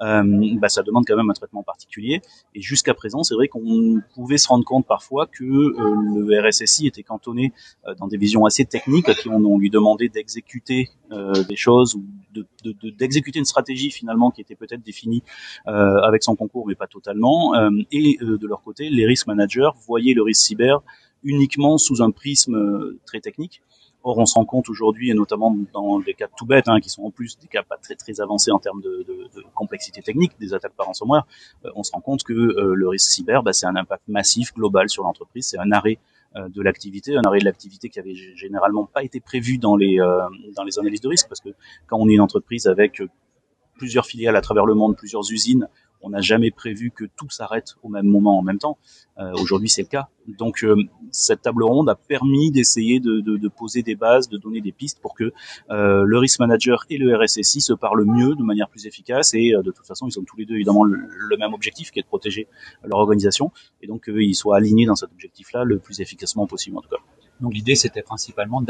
euh, 0.01 0.57
bah, 0.59 0.69
ça 0.69 0.83
demande 0.83 1.05
quand 1.07 1.15
même 1.15 1.29
un 1.29 1.33
traitement 1.33 1.63
particulier. 1.63 2.21
Et 2.55 2.61
jusqu'à 2.61 2.93
présent, 2.93 3.23
c'est 3.23 3.35
vrai 3.35 3.47
qu'on 3.47 4.01
pouvait 4.15 4.37
se 4.37 4.47
rendre 4.47 4.65
compte 4.65 4.85
parfois 4.85 5.27
que 5.27 5.43
euh, 5.43 6.25
le 6.27 6.47
RSSI 6.47 6.87
était 6.87 7.03
cantonné 7.03 7.53
euh, 7.87 7.95
dans 7.95 8.07
des 8.07 8.17
visions 8.17 8.45
assez 8.45 8.65
techniques, 8.65 9.13
qui 9.15 9.29
on, 9.29 9.43
on 9.45 9.57
lui 9.57 9.69
demandait 9.69 10.09
d'exécuter 10.09 10.89
euh, 11.11 11.43
des 11.43 11.55
choses 11.55 11.95
ou 11.95 12.05
d'exécuter 12.97 13.31
de, 13.31 13.35
de, 13.35 13.39
une 13.39 13.45
stratégie 13.45 13.91
finalement 13.91 14.31
qui 14.31 14.41
était 14.41 14.55
peut-être 14.55 14.83
définie 14.83 15.23
euh, 15.67 16.01
avec 16.01 16.23
son 16.23 16.35
concours, 16.35 16.67
mais 16.67 16.75
pas 16.75 16.87
totalement. 16.87 17.53
et 17.91 18.17
de 18.21 18.47
leur 18.47 18.61
côté, 18.61 18.89
les 18.89 19.05
risk 19.05 19.27
managers 19.27 19.69
voyaient 19.87 20.13
le 20.13 20.23
risque 20.23 20.41
cyber 20.41 20.81
uniquement 21.23 21.77
sous 21.77 22.01
un 22.01 22.11
prisme 22.11 22.97
très 23.05 23.19
technique 23.19 23.61
Or, 24.03 24.17
on 24.17 24.25
se 24.25 24.35
rend 24.35 24.45
compte 24.45 24.69
aujourd'hui, 24.69 25.09
et 25.09 25.13
notamment 25.13 25.55
dans 25.73 25.99
des 25.99 26.13
cas 26.13 26.27
tout 26.37 26.45
bêtes, 26.45 26.69
hein, 26.69 26.79
qui 26.79 26.89
sont 26.89 27.03
en 27.03 27.11
plus 27.11 27.37
des 27.37 27.47
cas 27.47 27.63
pas 27.63 27.77
très 27.77 27.95
très 27.95 28.21
avancés 28.21 28.51
en 28.51 28.59
termes 28.59 28.81
de, 28.81 29.05
complexité 29.53 30.01
technique, 30.01 30.31
des 30.39 30.53
attaques 30.53 30.73
par 30.75 30.85
ransomware, 30.85 31.27
euh, 31.65 31.69
on 31.75 31.83
se 31.83 31.91
rend 31.91 31.99
compte 31.99 32.23
que 32.23 32.33
euh, 32.33 32.73
le 32.73 32.87
risque 32.87 33.11
cyber, 33.11 33.43
bah, 33.43 33.51
c'est 33.51 33.65
un 33.65 33.75
impact 33.75 34.03
massif, 34.07 34.53
global 34.53 34.89
sur 34.89 35.03
l'entreprise, 35.03 35.47
c'est 35.47 35.59
un 35.59 35.71
arrêt 35.71 35.99
euh, 36.35 36.47
de 36.47 36.61
l'activité, 36.61 37.15
un 37.17 37.23
arrêt 37.23 37.39
de 37.39 37.45
l'activité 37.45 37.89
qui 37.89 37.99
avait 37.99 38.13
généralement 38.13 38.85
pas 38.85 39.03
été 39.03 39.19
prévu 39.19 39.59
les 39.79 39.99
euh, 39.99 40.21
dans 40.55 40.63
les 40.63 40.77
analyses 40.77 41.01
de 41.01 41.07
risque, 41.07 41.27
parce 41.27 41.41
que 41.41 41.49
quand 41.87 41.97
on 41.97 42.07
est 42.07 42.13
une 42.13 42.21
entreprise 42.21 42.67
avec 42.67 43.01
plusieurs 43.79 44.05
filiales 44.05 44.35
à 44.35 44.41
travers 44.41 44.67
le 44.67 44.75
monde, 44.75 44.95
plusieurs 44.95 45.23
usines, 45.31 45.67
on 46.01 46.09
n'a 46.09 46.21
jamais 46.21 46.51
prévu 46.51 46.91
que 46.91 47.05
tout 47.15 47.29
s'arrête 47.29 47.75
au 47.83 47.89
même 47.89 48.05
moment 48.05 48.37
en 48.37 48.41
même 48.41 48.57
temps. 48.57 48.77
Euh, 49.17 49.33
Aujourd'hui, 49.33 49.69
c'est 49.69 49.81
le 49.81 49.87
cas. 49.87 50.07
Donc, 50.27 50.63
euh, 50.63 50.75
cette 51.11 51.41
table 51.41 51.63
ronde 51.63 51.89
a 51.89 51.95
permis 51.95 52.51
d'essayer 52.51 52.99
de, 52.99 53.19
de, 53.19 53.37
de, 53.37 53.47
poser 53.47 53.81
des 53.83 53.95
bases, 53.95 54.29
de 54.29 54.37
donner 54.37 54.61
des 54.61 54.71
pistes 54.71 54.99
pour 55.01 55.13
que 55.13 55.33
euh, 55.71 56.03
le 56.05 56.17
risk 56.17 56.39
manager 56.39 56.85
et 56.89 56.97
le 56.97 57.15
RSSI 57.15 57.61
se 57.61 57.73
parlent 57.73 58.05
mieux, 58.05 58.35
de 58.35 58.43
manière 58.43 58.69
plus 58.69 58.85
efficace. 58.85 59.33
Et 59.33 59.53
euh, 59.53 59.61
de 59.61 59.71
toute 59.71 59.85
façon, 59.85 60.07
ils 60.07 60.19
ont 60.19 60.23
tous 60.23 60.37
les 60.37 60.45
deux 60.45 60.55
évidemment 60.55 60.83
le, 60.83 60.97
le, 60.97 61.37
même 61.37 61.53
objectif, 61.53 61.91
qui 61.91 61.99
est 61.99 62.03
de 62.03 62.07
protéger 62.07 62.47
leur 62.83 62.99
organisation, 62.99 63.51
et 63.81 63.87
donc 63.87 64.05
qu'ils 64.05 64.35
soient 64.35 64.57
alignés 64.57 64.85
dans 64.85 64.95
cet 64.95 65.11
objectif-là 65.11 65.63
le 65.63 65.79
plus 65.79 65.99
efficacement 66.01 66.47
possible, 66.47 66.77
en 66.77 66.81
tout 66.81 66.89
cas. 66.89 67.01
Donc 67.41 67.53
l'idée 67.53 67.75
c'était 67.75 68.01
principalement 68.01 68.61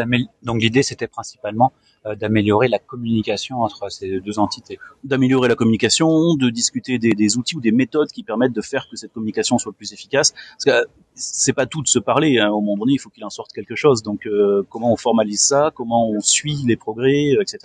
euh, 2.05 2.15
d'améliorer 2.15 2.67
la 2.67 2.79
communication 2.79 3.61
entre 3.61 3.89
ces 3.91 4.19
deux 4.19 4.39
entités. 4.39 4.79
D'améliorer 5.03 5.47
la 5.47 5.55
communication, 5.55 6.35
de 6.35 6.49
discuter 6.49 6.97
des, 6.97 7.11
des, 7.11 7.37
outils 7.37 7.55
ou 7.57 7.61
des 7.61 7.71
méthodes 7.71 8.09
qui 8.09 8.23
permettent 8.23 8.53
de 8.53 8.61
faire 8.61 8.87
que 8.89 8.95
cette 8.95 9.13
communication 9.13 9.57
soit 9.57 9.73
plus 9.73 9.93
efficace. 9.93 10.31
Parce 10.31 10.65
que 10.65 10.69
euh, 10.71 10.85
c'est 11.19 11.53
pas 11.53 11.65
tout 11.65 11.81
de 11.81 11.87
se 11.87 11.99
parler. 11.99 12.39
Hein. 12.39 12.49
Au 12.49 12.61
moment 12.61 12.77
donné, 12.77 12.93
il 12.93 12.97
faut 12.97 13.09
qu'il 13.09 13.25
en 13.25 13.29
sorte 13.29 13.51
quelque 13.51 13.75
chose. 13.75 14.03
Donc 14.03 14.25
euh, 14.25 14.63
comment 14.69 14.91
on 14.91 14.95
formalise 14.95 15.41
ça, 15.41 15.71
comment 15.75 16.09
on 16.09 16.19
suit 16.21 16.57
les 16.65 16.77
progrès, 16.77 17.35
etc. 17.39 17.59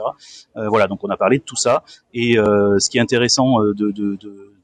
Euh, 0.56 0.68
voilà. 0.68 0.86
Donc 0.86 1.04
on 1.04 1.10
a 1.10 1.16
parlé 1.16 1.38
de 1.38 1.44
tout 1.44 1.56
ça. 1.56 1.84
Et 2.12 2.38
euh, 2.38 2.78
ce 2.78 2.90
qui 2.90 2.98
est 2.98 3.00
intéressant 3.00 3.60
de, 3.60 3.72
de, 3.72 4.16
de 4.16 4.54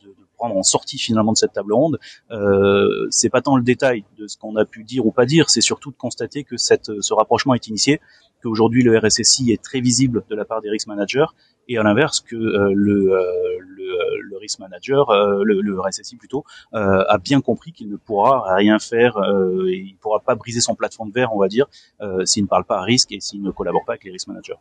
prendre 0.40 0.56
en 0.56 0.62
sortie 0.62 0.98
finalement 0.98 1.32
de 1.32 1.36
cette 1.36 1.52
table 1.52 1.74
ronde, 1.74 1.98
euh, 2.30 3.06
c'est 3.10 3.28
pas 3.28 3.42
tant 3.42 3.56
le 3.58 3.62
détail 3.62 4.04
de 4.16 4.26
ce 4.26 4.38
qu'on 4.38 4.56
a 4.56 4.64
pu 4.64 4.84
dire 4.84 5.04
ou 5.04 5.12
pas 5.12 5.26
dire, 5.26 5.50
c'est 5.50 5.60
surtout 5.60 5.90
de 5.90 5.96
constater 5.96 6.44
que 6.44 6.56
cette, 6.56 6.90
ce 7.00 7.12
rapprochement 7.12 7.52
est 7.52 7.66
initié, 7.68 8.00
qu'aujourd'hui 8.42 8.82
le 8.82 8.96
RSSI 8.98 9.52
est 9.52 9.62
très 9.62 9.80
visible 9.80 10.24
de 10.30 10.34
la 10.34 10.46
part 10.46 10.62
des 10.62 10.70
risk 10.70 10.86
managers, 10.86 11.26
et 11.68 11.76
à 11.76 11.82
l'inverse 11.82 12.20
que 12.20 12.36
euh, 12.36 12.72
le, 12.74 13.12
euh, 13.12 13.58
le, 13.60 14.20
le, 14.30 14.36
risk 14.38 14.58
manager, 14.60 15.10
euh, 15.10 15.42
le, 15.44 15.60
le, 15.60 15.78
RSSI 15.78 16.16
plutôt, 16.16 16.44
euh, 16.74 17.04
a 17.06 17.18
bien 17.18 17.42
compris 17.42 17.72
qu'il 17.72 17.90
ne 17.90 17.96
pourra 17.96 18.54
rien 18.54 18.78
faire, 18.78 19.18
euh, 19.18 19.68
et 19.68 19.76
il 19.76 19.92
ne 19.92 19.98
pourra 19.98 20.20
pas 20.20 20.34
briser 20.34 20.62
son 20.62 20.74
plafond 20.74 21.04
de 21.04 21.12
verre, 21.12 21.34
on 21.34 21.38
va 21.38 21.48
dire, 21.48 21.66
s'il 22.24 22.44
ne 22.44 22.48
parle 22.48 22.64
pas 22.64 22.78
à 22.78 22.82
risque 22.82 23.12
et 23.12 23.20
s'il 23.20 23.42
ne 23.42 23.50
collabore 23.50 23.84
pas 23.84 23.92
avec 23.92 24.04
les 24.04 24.12
risk 24.12 24.26
managers. 24.26 24.56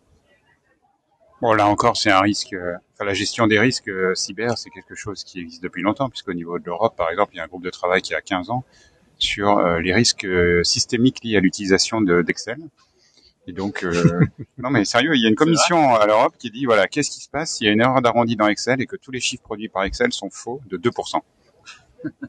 Bon, 1.41 1.53
là 1.53 1.67
encore, 1.67 1.95
c'est 1.95 2.11
un 2.11 2.19
risque. 2.19 2.53
Euh, 2.53 2.75
enfin, 2.93 3.05
la 3.05 3.13
gestion 3.13 3.47
des 3.47 3.59
risques 3.59 3.87
euh, 3.87 4.13
cyber, 4.13 4.57
c'est 4.57 4.69
quelque 4.69 4.95
chose 4.95 5.23
qui 5.23 5.39
existe 5.39 5.63
depuis 5.63 5.81
longtemps, 5.81 6.09
puisqu'au 6.09 6.33
niveau 6.33 6.59
de 6.59 6.65
l'Europe, 6.65 6.95
par 6.97 7.09
exemple, 7.09 7.31
il 7.33 7.37
y 7.37 7.39
a 7.39 7.43
un 7.43 7.47
groupe 7.47 7.63
de 7.63 7.69
travail 7.69 8.01
qui 8.01 8.13
a 8.13 8.21
15 8.21 8.49
ans 8.49 8.65
sur 9.17 9.57
euh, 9.57 9.79
les 9.79 9.93
risques 9.93 10.27
systémiques 10.63 11.23
liés 11.23 11.37
à 11.37 11.39
l'utilisation 11.39 12.01
d'Excel. 12.01 12.59
Et 13.47 13.51
donc, 13.51 13.83
euh, 13.83 14.19
non 14.57 14.69
mais 14.69 14.85
sérieux, 14.85 15.15
il 15.15 15.21
y 15.21 15.25
a 15.25 15.29
une 15.29 15.35
commission 15.35 15.95
à 15.95 16.05
l'Europe 16.05 16.35
qui 16.37 16.51
dit 16.51 16.65
voilà, 16.65 16.87
qu'est-ce 16.87 17.09
qui 17.09 17.21
se 17.21 17.29
passe 17.29 17.55
s'il 17.55 17.65
y 17.65 17.69
a 17.69 17.73
une 17.73 17.81
erreur 17.81 18.01
d'arrondi 18.01 18.35
dans 18.35 18.47
Excel 18.47 18.79
et 18.81 18.85
que 18.85 18.95
tous 18.95 19.11
les 19.11 19.19
chiffres 19.19 19.41
produits 19.41 19.69
par 19.69 19.83
Excel 19.85 20.13
sont 20.13 20.29
faux 20.29 20.61
de 20.69 20.77
2%. 20.77 21.19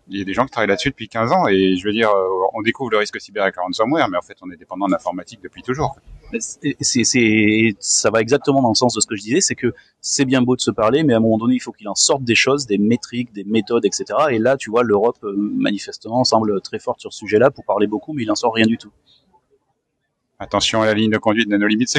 Il 0.09 0.19
y 0.19 0.23
a 0.23 0.25
des 0.25 0.35
gens 0.35 0.45
qui 0.45 0.51
travaillent 0.51 0.69
là-dessus 0.69 0.91
depuis 0.91 1.09
15 1.09 1.33
ans 1.33 1.47
et 1.47 1.77
je 1.77 1.85
veux 1.85 1.93
dire, 1.93 2.11
euh, 2.11 2.29
on 2.55 2.63
découvre 2.63 2.91
le 2.91 2.99
risque 2.99 3.21
cyber 3.21 3.45
avec 3.45 3.57
ransomware, 3.57 4.09
mais 4.09 4.17
en 4.17 4.23
fait, 4.23 4.37
on 4.43 4.51
est 4.51 4.57
dépendant 4.57 4.87
de 4.87 4.93
l'informatique 4.93 5.41
depuis 5.43 5.63
toujours. 5.63 5.97
C'est, 6.39 6.77
c'est, 6.81 7.77
ça 7.79 8.11
va 8.11 8.21
exactement 8.21 8.63
dans 8.63 8.71
le 8.71 8.75
sens 8.75 8.95
de 8.95 9.01
ce 9.01 9.07
que 9.07 9.17
je 9.17 9.23
disais, 9.23 9.41
c'est 9.41 9.55
que 9.55 9.75
c'est 10.01 10.25
bien 10.25 10.43
beau 10.43 10.57
de 10.57 10.61
se 10.61 10.71
parler, 10.71 11.03
mais 11.03 11.13
à 11.15 11.19
un 11.19 11.21
moment 11.21 11.39
donné, 11.39 11.55
il 11.55 11.61
faut 11.61 11.73
qu'il 11.73 11.89
en 11.89 11.95
sorte 11.95 12.25
des 12.25 12.35
choses, 12.35 12.67
des 12.67 12.79
métriques, 12.79 13.33
des 13.33 13.45
méthodes, 13.45 13.85
etc. 13.85 14.05
Et 14.31 14.39
là, 14.39 14.57
tu 14.57 14.71
vois, 14.71 14.83
l'Europe, 14.83 15.19
euh, 15.25 15.35
manifestement, 15.37 16.25
semble 16.25 16.61
très 16.61 16.79
forte 16.79 17.01
sur 17.01 17.13
ce 17.13 17.19
sujet-là 17.21 17.51
pour 17.51 17.65
parler 17.65 17.87
beaucoup, 17.87 18.13
mais 18.13 18.23
il 18.23 18.31
en 18.31 18.37
sort 18.37 18.55
rien 18.55 18.67
du 18.67 18.79
tout. 18.79 18.93
Attention 20.39 20.83
à 20.83 20.87
la 20.87 20.95
ligne 20.95 21.11
de 21.11 21.19
conduite 21.19 21.49
de 21.49 21.57
nos 21.57 21.67
limites 21.67 21.99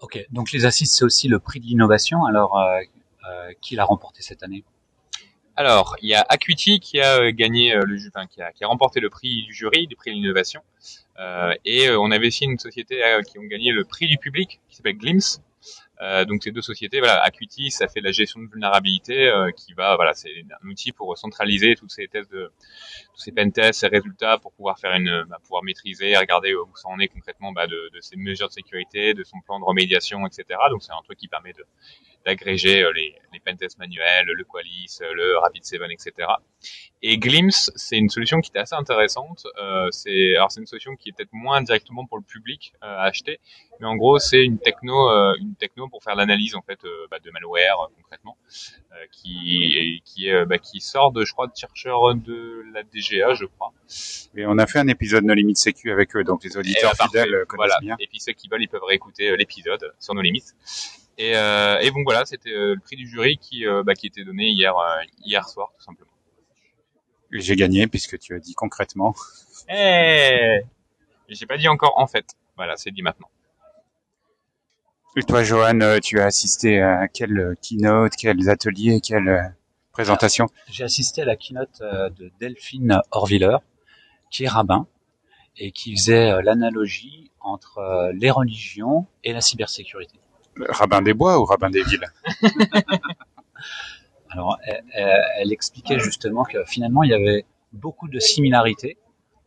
ok, 0.00 0.26
donc 0.30 0.50
les 0.50 0.64
assises, 0.64 0.92
c'est 0.92 1.04
aussi 1.04 1.28
le 1.28 1.38
prix 1.38 1.60
de 1.60 1.66
l'innovation. 1.66 2.24
Alors, 2.24 2.58
euh, 2.58 2.80
qui 3.60 3.76
l'a 3.76 3.84
remporté 3.84 4.22
cette 4.22 4.42
année. 4.42 4.64
Alors, 5.54 5.96
il 6.00 6.08
y 6.08 6.14
a 6.14 6.24
Acuity 6.28 6.80
qui 6.80 6.98
a 7.00 7.20
euh, 7.20 7.30
gagné 7.30 7.74
le, 7.74 7.98
enfin, 8.08 8.26
qui, 8.26 8.40
a, 8.40 8.66
remporté 8.66 9.00
le 9.00 9.10
prix 9.10 9.42
du 9.42 9.52
jury, 9.52 9.86
le 9.90 9.96
prix 9.96 10.10
de 10.10 10.16
l'innovation, 10.16 10.62
euh, 11.18 11.54
et 11.66 11.90
on 11.90 12.10
avait 12.10 12.28
aussi 12.28 12.44
une 12.44 12.58
société 12.58 13.02
qui 13.28 13.38
ont 13.38 13.44
gagné 13.44 13.70
le 13.70 13.84
prix 13.84 14.06
du 14.06 14.16
public 14.16 14.60
qui 14.68 14.76
s'appelle 14.76 14.96
Glimpse, 14.96 15.42
euh, 16.00 16.24
donc 16.24 16.42
ces 16.42 16.50
deux 16.50 16.62
sociétés, 16.62 16.98
voilà, 16.98 17.22
Acuity, 17.22 17.70
ça 17.70 17.86
fait 17.86 18.00
la 18.00 18.10
gestion 18.10 18.40
de 18.40 18.48
vulnérabilité, 18.48 19.28
euh, 19.28 19.52
qui 19.52 19.72
va, 19.72 19.94
voilà, 19.94 20.14
c'est 20.14 20.44
un 20.62 20.68
outil 20.68 20.90
pour 20.90 21.16
centraliser 21.16 21.76
tous 21.76 21.88
ces 21.88 22.08
tests 22.08 22.32
de, 22.32 22.50
tous 23.14 23.20
ces 23.20 23.30
pentests, 23.30 23.80
ces 23.80 23.86
résultats 23.86 24.38
pour 24.38 24.52
pouvoir 24.52 24.78
faire 24.80 24.92
une, 24.96 25.24
bah, 25.28 25.38
pouvoir 25.42 25.62
maîtriser, 25.62 26.16
regarder 26.16 26.54
où 26.54 26.68
ça 26.76 26.88
en 26.88 26.98
est 26.98 27.08
concrètement 27.08 27.52
bah, 27.52 27.68
de, 27.68 27.90
de 27.94 28.00
ses 28.00 28.16
mesures 28.16 28.48
de 28.48 28.52
sécurité, 28.52 29.14
de 29.14 29.22
son 29.22 29.40
plan 29.42 29.60
de 29.60 29.64
remédiation, 29.64 30.26
etc. 30.26 30.58
Donc 30.70 30.82
c'est 30.82 30.92
un 30.92 31.02
truc 31.04 31.18
qui 31.18 31.28
permet 31.28 31.52
de 31.52 31.64
d'agréger 32.24 32.82
euh, 32.82 32.92
les, 32.92 33.14
les 33.32 33.40
pentests 33.40 33.78
manuels, 33.78 34.26
le 34.26 34.44
Qualys, 34.44 34.98
le 35.00 35.38
Rapid7, 35.38 35.90
etc. 35.92 36.28
Et 37.04 37.18
Glimpse, 37.18 37.72
c'est 37.74 37.96
une 37.96 38.08
solution 38.08 38.40
qui 38.40 38.50
était 38.50 38.60
assez 38.60 38.76
intéressante. 38.76 39.44
Euh, 39.60 39.88
c'est 39.90 40.36
alors 40.36 40.52
c'est 40.52 40.60
une 40.60 40.66
solution 40.66 40.94
qui 40.94 41.08
est 41.08 41.12
peut-être 41.12 41.32
moins 41.32 41.60
directement 41.60 42.06
pour 42.06 42.16
le 42.16 42.22
public 42.22 42.74
euh, 42.82 42.86
à 42.86 43.02
acheter, 43.02 43.40
mais 43.80 43.86
en 43.86 43.96
gros 43.96 44.20
c'est 44.20 44.44
une 44.44 44.58
techno, 44.58 45.10
euh, 45.10 45.34
une 45.40 45.56
techno 45.56 45.88
pour 45.88 46.04
faire 46.04 46.14
l'analyse 46.14 46.54
en 46.54 46.62
fait 46.62 46.78
euh, 46.84 47.06
bah, 47.10 47.18
de 47.18 47.28
malware 47.32 47.90
concrètement, 47.96 48.36
qui 49.10 50.00
qui 50.04 50.28
est 50.28 50.44
bah, 50.44 50.58
qui 50.58 50.80
sort 50.80 51.10
de 51.10 51.24
je 51.24 51.32
crois 51.32 51.48
de 51.48 51.56
chercheurs 51.56 52.14
de 52.14 52.64
la 52.72 52.84
DGA 52.84 53.34
je 53.34 53.46
crois. 53.46 53.72
Et 54.36 54.46
on 54.46 54.58
a 54.58 54.66
fait 54.68 54.78
un 54.78 54.88
épisode 54.88 55.24
No 55.24 55.34
Limites 55.34 55.58
Sécu 55.58 55.90
avec 55.90 56.14
eux, 56.14 56.22
donc 56.22 56.44
les 56.44 56.56
auditeurs 56.56 56.92
fidèles 56.94 57.44
connaissent 57.48 57.72
voilà. 57.72 57.78
bien. 57.80 57.96
Et 57.98 58.06
puis 58.06 58.20
ceux 58.20 58.32
qui 58.32 58.48
veulent 58.48 58.62
ils 58.62 58.68
peuvent 58.68 58.84
réécouter 58.84 59.36
l'épisode 59.36 59.92
sur 59.98 60.14
nos 60.14 60.22
limites. 60.22 60.54
Et, 61.18 61.36
euh, 61.36 61.78
et 61.80 61.90
donc 61.90 62.04
voilà, 62.04 62.24
c'était 62.24 62.50
le 62.50 62.78
prix 62.82 62.96
du 62.96 63.06
jury 63.06 63.36
qui, 63.38 63.66
euh, 63.66 63.82
bah, 63.82 63.94
qui 63.94 64.06
était 64.06 64.24
donné 64.24 64.48
hier, 64.48 64.74
hier 65.24 65.48
soir, 65.48 65.72
tout 65.76 65.84
simplement. 65.84 66.10
J'ai 67.30 67.56
gagné 67.56 67.86
puisque 67.86 68.18
tu 68.18 68.34
as 68.34 68.38
dit 68.38 68.54
concrètement. 68.54 69.14
Eh 69.68 70.60
J'ai 71.28 71.46
pas 71.46 71.56
dit 71.56 71.68
encore 71.68 71.98
en 71.98 72.06
fait. 72.06 72.26
Voilà, 72.56 72.76
c'est 72.76 72.90
dit 72.90 73.02
maintenant. 73.02 73.28
Et 75.16 75.22
toi, 75.22 75.42
Johan, 75.42 76.00
tu 76.02 76.20
as 76.20 76.24
assisté 76.24 76.80
à 76.80 77.08
quel 77.08 77.54
keynote, 77.60 78.12
quels 78.16 78.48
ateliers, 78.48 79.00
quelle 79.02 79.54
présentation 79.92 80.46
J'ai 80.68 80.84
assisté 80.84 81.22
à 81.22 81.24
la 81.26 81.36
keynote 81.36 81.80
de 81.80 82.32
Delphine 82.40 83.00
Orviller, 83.10 83.58
qui 84.30 84.44
est 84.44 84.48
rabbin 84.48 84.86
et 85.58 85.70
qui 85.70 85.94
faisait 85.94 86.42
l'analogie 86.42 87.30
entre 87.40 88.10
les 88.14 88.30
religions 88.30 89.06
et 89.22 89.34
la 89.34 89.42
cybersécurité. 89.42 90.18
Rabbin 90.68 91.02
des 91.02 91.14
bois 91.14 91.38
ou 91.38 91.44
rabbin 91.44 91.70
des 91.70 91.82
villes? 91.82 92.06
Alors, 94.30 94.58
elle, 94.64 95.52
expliquait 95.52 95.98
justement 95.98 96.44
que 96.44 96.64
finalement, 96.64 97.02
il 97.02 97.10
y 97.10 97.14
avait 97.14 97.44
beaucoup 97.72 98.08
de 98.08 98.18
similarités 98.18 98.96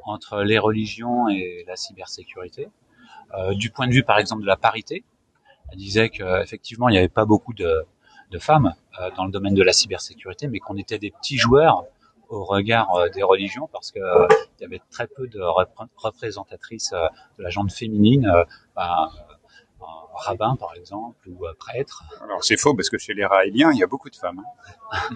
entre 0.03 0.43
les 0.43 0.59
religions 0.59 1.27
et 1.27 1.65
la 1.67 1.75
cybersécurité. 1.75 2.69
Euh, 3.33 3.53
du 3.55 3.71
point 3.71 3.88
de 3.88 3.93
vue, 3.93 4.03
par 4.03 4.19
exemple, 4.19 4.43
de 4.43 4.47
la 4.47 4.57
parité, 4.57 5.03
elle 5.71 5.79
disait 5.79 6.09
qu'effectivement, 6.09 6.89
il 6.89 6.91
n'y 6.91 7.00
avait 7.00 7.07
pas 7.07 7.25
beaucoup 7.25 7.53
de, 7.53 7.85
femmes 8.39 8.74
euh, 9.00 9.09
dans 9.15 9.25
le 9.25 9.31
domaine 9.31 9.53
de 9.53 9.63
la 9.63 9.71
cybersécurité, 9.71 10.47
mais 10.47 10.59
qu'on 10.59 10.75
était 10.75 11.00
des 11.00 11.09
petits 11.09 11.38
joueurs 11.38 11.85
au 12.27 12.43
regard 12.43 12.93
euh, 12.95 13.07
des 13.09 13.24
religions, 13.24 13.69
parce 13.71 13.91
que 13.91 14.00
il 14.59 14.62
y 14.62 14.65
avait 14.65 14.81
très 14.91 15.07
peu 15.07 15.27
de 15.27 15.39
représentatrices 15.95 16.91
de 16.91 17.43
la 17.43 17.50
gente 17.50 17.71
féminine. 17.71 18.31
Bah, 18.75 19.09
rabbin 20.13 20.55
par 20.55 20.74
exemple 20.75 21.27
ou 21.29 21.46
prêtre. 21.60 22.03
Alors 22.22 22.44
c'est 22.44 22.58
faux 22.58 22.74
parce 22.74 22.89
que 22.89 22.98
chez 22.98 23.13
les 23.13 23.25
raéliens 23.25 23.72
il 23.72 23.79
y 23.79 23.84
a 23.84 23.88
beaucoup 23.88 24.10
de 24.10 24.15
femmes. 24.15 24.41
Hein. 24.91 25.10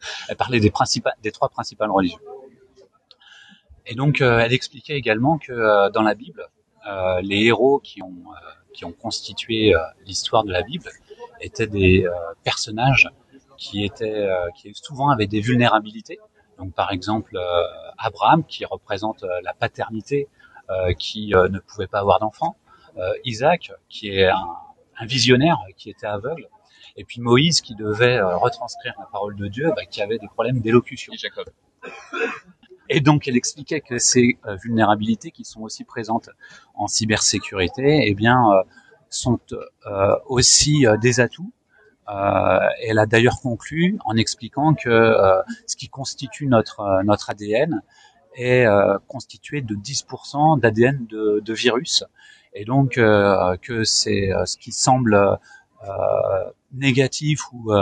elle 0.28 0.36
parlait 0.36 0.60
des, 0.60 0.72
des 1.22 1.32
trois 1.32 1.48
principales 1.48 1.90
religions. 1.90 2.20
Et 3.86 3.94
donc 3.94 4.20
euh, 4.20 4.38
elle 4.38 4.52
expliquait 4.52 4.96
également 4.96 5.38
que 5.38 5.52
euh, 5.52 5.90
dans 5.90 6.02
la 6.02 6.14
Bible, 6.14 6.46
euh, 6.86 7.20
les 7.22 7.44
héros 7.44 7.80
qui 7.80 8.02
ont 8.02 8.24
qui 8.72 8.84
ont 8.84 8.92
constitué 8.92 9.74
l'histoire 10.06 10.44
de 10.44 10.52
la 10.52 10.62
Bible 10.62 10.88
étaient 11.40 11.66
des 11.66 12.06
personnages 12.44 13.08
qui 13.56 13.84
étaient 13.84 14.28
qui 14.54 14.72
souvent 14.74 15.10
avaient 15.10 15.26
des 15.26 15.40
vulnérabilités. 15.40 16.20
Donc 16.56 16.72
par 16.72 16.92
exemple 16.92 17.36
Abraham 17.98 18.44
qui 18.44 18.64
représente 18.64 19.24
la 19.42 19.52
paternité 19.54 20.28
qui 21.00 21.32
ne 21.34 21.58
pouvait 21.58 21.88
pas 21.88 21.98
avoir 21.98 22.20
d'enfants 22.20 22.56
euh, 22.59 22.59
Isaac, 23.24 23.72
qui 23.88 24.08
est 24.08 24.26
un, 24.26 24.56
un, 24.98 25.06
visionnaire 25.06 25.58
qui 25.76 25.90
était 25.90 26.06
aveugle, 26.06 26.48
et 26.96 27.04
puis 27.04 27.20
Moïse 27.20 27.60
qui 27.60 27.74
devait 27.74 28.18
euh, 28.18 28.36
retranscrire 28.36 28.94
la 28.98 29.06
parole 29.06 29.36
de 29.36 29.48
Dieu, 29.48 29.70
bah, 29.76 29.84
qui 29.84 30.02
avait 30.02 30.18
des 30.18 30.28
problèmes 30.28 30.60
d'élocution. 30.60 31.12
Et 31.12 31.16
Jacob. 31.16 31.46
Et 32.88 33.00
donc 33.00 33.28
elle 33.28 33.36
expliquait 33.36 33.80
que 33.80 33.98
ces 33.98 34.38
euh, 34.46 34.56
vulnérabilités 34.56 35.30
qui 35.30 35.44
sont 35.44 35.62
aussi 35.62 35.84
présentes 35.84 36.28
en 36.74 36.88
cybersécurité, 36.88 38.04
eh 38.06 38.14
bien, 38.14 38.50
euh, 38.50 38.62
sont 39.08 39.40
euh, 39.86 40.16
aussi 40.26 40.84
des 41.00 41.20
atouts. 41.20 41.52
elle 42.06 42.98
a 42.98 43.06
d'ailleurs 43.06 43.40
conclu 43.40 43.98
en 44.04 44.16
expliquant 44.16 44.74
que 44.74 45.14
ce 45.66 45.76
qui 45.76 45.88
constitue 45.88 46.46
notre 46.46 47.02
notre 47.04 47.30
ADN 47.30 47.82
est 48.36 48.66
constitué 49.08 49.62
de 49.62 49.74
10% 49.74 50.60
d'ADN 50.60 51.06
de, 51.06 51.40
de 51.44 51.54
virus 51.54 52.04
et 52.52 52.64
donc 52.64 52.98
euh, 52.98 53.56
que 53.62 53.84
c'est 53.84 54.32
euh, 54.32 54.44
ce 54.44 54.56
qui 54.56 54.72
semble 54.72 55.14
euh, 55.14 56.50
négatif 56.72 57.52
ou 57.52 57.72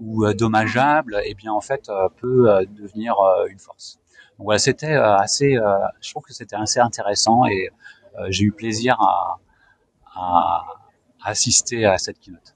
ou 0.00 0.32
dommageable, 0.32 1.20
et 1.24 1.30
eh 1.30 1.34
bien 1.34 1.52
en 1.52 1.60
fait 1.60 1.90
peut 2.20 2.64
devenir 2.70 3.16
une 3.48 3.58
force. 3.58 3.98
Donc 4.38 4.44
voilà, 4.44 4.60
c'était 4.60 4.94
assez, 4.94 5.56
je 6.00 6.10
trouve 6.10 6.22
que 6.22 6.32
c'était 6.32 6.54
assez 6.54 6.78
intéressant 6.78 7.46
et 7.46 7.70
j'ai 8.28 8.44
eu 8.44 8.52
plaisir 8.52 8.96
à, 9.00 9.40
à, 10.14 10.64
assister 11.24 11.84
à 11.84 11.98
cette 11.98 12.20
keynote. 12.20 12.54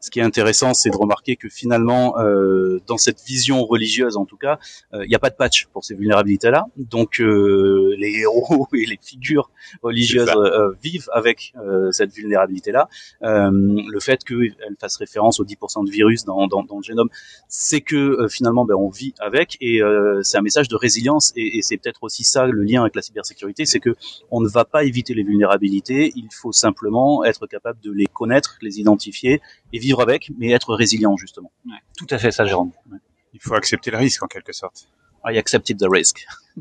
Ce 0.00 0.10
qui 0.10 0.20
est, 0.20 0.22
intéressant, 0.22 0.74
c'est 0.74 0.90
de 0.90 0.96
remarquer 0.96 1.36
que 1.36 1.48
finalement, 1.48 2.18
euh, 2.18 2.80
dans 2.86 2.96
cette 2.96 3.20
vision 3.26 3.64
religieuse 3.64 4.16
en 4.16 4.24
tout 4.24 4.36
cas, 4.36 4.58
il 4.92 5.08
n'y 5.08 5.14
a 5.14 5.18
pas 5.18 5.30
de 5.30 5.34
patch 5.34 5.66
pour 5.72 5.84
ces 5.84 5.94
vulnérabilités-là. 5.94 6.66
Donc 6.76 7.20
euh, 7.20 7.94
les 7.98 8.20
héros 8.20 8.66
et 8.74 8.86
les 8.86 8.98
figures 9.02 9.50
religieuses 9.82 10.28
euh, 10.28 10.72
vivent 10.82 11.08
avec 11.12 11.52
cette 11.90 12.12
vulnérabilité-là. 12.12 12.88
le 13.20 14.00
fait 14.00 14.24
qu'elle 14.24 14.76
fasse 14.80 14.96
référence 14.96 15.40
aux 15.40 15.44
10% 15.44 15.86
de 15.86 15.90
virus 15.90 16.24
dans, 16.24 16.46
dans, 16.46 16.62
dans 16.62 16.76
le 16.76 16.82
génome, 16.82 17.08
c'est 17.48 17.80
que 17.80 18.26
finalement, 18.28 18.64
ben, 18.64 18.74
on 18.74 18.88
vit 18.88 19.14
avec 19.18 19.56
et 19.60 19.80
c'est 20.22 20.38
un 20.38 20.42
message 20.42 20.68
de 20.68 20.76
résilience. 20.76 21.32
Et, 21.36 21.58
et 21.58 21.62
c'est 21.62 21.76
peut-être 21.76 22.02
aussi 22.02 22.24
ça 22.24 22.46
le 22.46 22.62
lien 22.62 22.82
avec 22.82 22.94
la 22.96 23.02
cybersécurité, 23.02 23.66
c'est 23.66 23.80
que 23.80 23.94
on 24.30 24.40
ne 24.40 24.48
va 24.48 24.64
pas 24.64 24.84
éviter 24.84 25.14
les 25.14 25.22
vulnérabilités. 25.22 26.12
Il 26.16 26.28
faut 26.32 26.52
simplement 26.52 27.24
être 27.24 27.46
capable 27.46 27.80
de 27.80 27.92
les 27.92 28.06
connaître, 28.06 28.56
les 28.62 28.80
identifier 28.80 29.40
et 29.72 29.78
vivre 29.78 30.00
avec, 30.00 30.30
mais 30.36 30.50
être 30.50 30.74
résilient 30.74 31.16
justement. 31.16 31.52
Ouais, 31.66 31.78
tout 31.96 32.06
à 32.10 32.18
fait 32.18 32.30
ça, 32.30 32.44
Jérôme. 32.44 32.72
Ouais. 32.90 32.98
Il 33.32 33.40
faut 33.40 33.54
accepter 33.54 33.90
le 33.90 33.98
risque 33.98 34.22
en 34.22 34.26
quelque 34.26 34.52
sorte. 34.52 34.88
I 35.24 35.38
accepted 35.38 35.78
the 35.78 35.86
risk. 35.88 36.26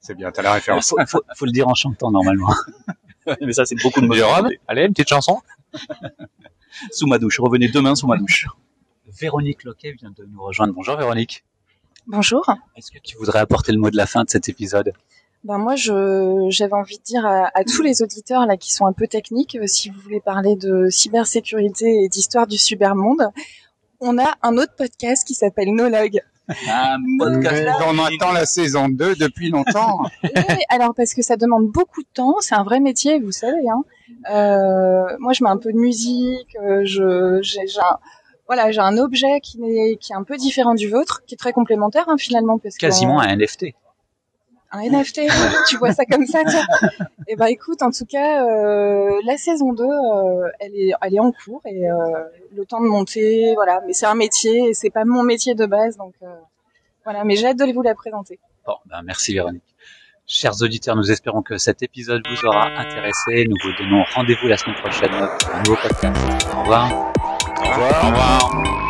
C'est 0.00 0.14
bien, 0.14 0.30
t'as 0.32 0.42
la 0.42 0.54
référence. 0.54 0.88
faut, 0.88 0.96
faut, 1.06 1.22
faut, 1.36 1.44
le 1.44 1.52
dire 1.52 1.68
en 1.68 1.74
chantant 1.74 2.10
normalement. 2.10 2.54
mais 3.42 3.52
ça, 3.52 3.66
c'est 3.66 3.76
beaucoup 3.82 4.00
de 4.00 4.10
Jérôme, 4.14 4.48
allez, 4.66 4.86
une 4.86 4.94
petite 4.94 5.10
chanson. 5.10 5.42
sous 6.90 7.06
ma 7.06 7.18
douche. 7.18 7.38
Revenez 7.38 7.68
demain 7.68 7.94
sous 7.94 8.06
ma 8.06 8.16
douche. 8.16 8.46
Véronique 9.06 9.64
Loquet 9.64 9.92
vient 9.92 10.10
de 10.10 10.24
nous 10.24 10.42
rejoindre. 10.42 10.72
Bonjour 10.72 10.96
Véronique. 10.96 11.44
Bonjour. 12.06 12.44
Est-ce 12.76 12.90
que 12.90 12.98
tu 12.98 13.16
voudrais 13.18 13.40
apporter 13.40 13.72
le 13.72 13.78
mot 13.78 13.90
de 13.90 13.96
la 13.96 14.06
fin 14.06 14.24
de 14.24 14.30
cet 14.30 14.48
épisode? 14.48 14.92
Ben 15.44 15.58
moi, 15.58 15.74
je, 15.74 16.46
j'avais 16.50 16.74
envie 16.74 16.98
de 16.98 17.02
dire 17.02 17.24
à, 17.24 17.50
à, 17.54 17.64
tous 17.64 17.82
les 17.82 18.02
auditeurs 18.02 18.46
là 18.46 18.56
qui 18.56 18.72
sont 18.72 18.86
un 18.86 18.92
peu 18.92 19.06
techniques, 19.06 19.56
euh, 19.56 19.66
si 19.66 19.88
vous 19.88 20.00
voulez 20.00 20.20
parler 20.20 20.54
de 20.56 20.88
cybersécurité 20.90 22.04
et 22.04 22.08
d'histoire 22.08 22.46
du 22.46 22.58
cybermonde, 22.58 23.30
on 24.00 24.18
a 24.18 24.34
un 24.42 24.56
autre 24.58 24.74
podcast 24.76 25.26
qui 25.26 25.34
s'appelle 25.34 25.74
Nologue. 25.74 26.20
Un 26.68 26.98
podcast. 27.18 27.80
on 27.86 27.98
attend 28.00 28.32
la 28.32 28.44
saison 28.44 28.88
2 28.88 29.14
depuis 29.14 29.50
longtemps. 29.50 30.00
oui, 30.24 30.56
alors 30.68 30.94
parce 30.96 31.14
que 31.14 31.22
ça 31.22 31.36
demande 31.36 31.68
beaucoup 31.68 32.02
de 32.02 32.08
temps, 32.12 32.34
c'est 32.40 32.56
un 32.56 32.64
vrai 32.64 32.80
métier, 32.80 33.20
vous 33.20 33.30
savez. 33.30 33.68
Hein. 33.68 33.84
Euh, 34.32 35.16
moi, 35.20 35.32
je 35.32 35.44
mets 35.44 35.50
un 35.50 35.58
peu 35.58 35.72
de 35.72 35.78
musique, 35.78 36.56
euh, 36.60 36.80
je, 36.84 37.38
j'ai, 37.40 37.68
j'ai 37.68 37.78
un, 37.78 37.98
voilà, 38.48 38.72
j'ai 38.72 38.80
un 38.80 38.98
objet 38.98 39.38
qui 39.40 39.62
est, 39.62 39.96
qui 40.00 40.12
est 40.12 40.16
un 40.16 40.24
peu 40.24 40.36
différent 40.36 40.74
du 40.74 40.88
vôtre, 40.88 41.22
qui 41.24 41.34
est 41.34 41.38
très 41.38 41.52
complémentaire 41.52 42.06
hein, 42.08 42.16
finalement. 42.18 42.58
Parce 42.58 42.76
Quasiment 42.78 43.20
un 43.20 43.36
NFT. 43.36 43.66
Un 44.72 44.82
NFT, 44.88 45.22
tu 45.68 45.76
vois 45.78 45.92
ça 45.92 46.04
comme 46.04 46.26
ça, 46.26 46.42
toi 46.44 46.88
Eh 47.26 47.34
ben 47.34 47.46
écoute, 47.46 47.82
en 47.82 47.90
tout 47.90 48.06
cas, 48.06 48.44
euh, 48.46 49.20
la 49.24 49.36
saison 49.36 49.72
2, 49.72 49.82
euh, 49.82 50.48
elle 50.60 50.74
est, 50.74 50.92
elle 51.02 51.14
est 51.14 51.20
en 51.20 51.32
cours 51.32 51.60
et 51.64 51.90
euh, 51.90 51.94
le 52.54 52.64
temps 52.64 52.80
de 52.80 52.86
monter, 52.86 53.52
voilà. 53.54 53.80
Mais 53.86 53.92
c'est 53.92 54.06
un 54.06 54.14
métier 54.14 54.68
et 54.68 54.74
c'est 54.74 54.90
pas 54.90 55.04
mon 55.04 55.24
métier 55.24 55.54
de 55.54 55.66
base, 55.66 55.96
donc 55.96 56.14
euh, 56.22 56.26
voilà. 57.04 57.24
Mais 57.24 57.34
j'ai 57.34 57.48
hâte 57.48 57.58
de 57.58 57.72
vous 57.72 57.82
la 57.82 57.94
présenter. 57.94 58.38
Bon, 58.64 58.74
ben 58.86 59.02
merci 59.02 59.34
Véronique. 59.34 59.64
Chers 60.26 60.62
auditeurs, 60.62 60.94
nous 60.94 61.10
espérons 61.10 61.42
que 61.42 61.58
cet 61.58 61.82
épisode 61.82 62.22
vous 62.30 62.46
aura 62.46 62.66
intéressé. 62.66 63.46
Nous 63.48 63.56
vous 63.64 63.72
donnons 63.76 64.04
rendez-vous 64.14 64.46
la 64.46 64.56
semaine 64.56 64.76
prochaine 64.76 65.10
pour 65.10 65.54
un 65.54 65.62
nouveau 65.64 65.76
podcast. 65.82 66.16
Au 66.54 66.60
revoir. 66.60 66.92
Au 66.92 67.68
revoir. 67.68 68.04
Au 68.04 68.06
revoir. 68.06 68.89